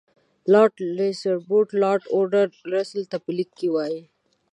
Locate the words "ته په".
3.11-3.29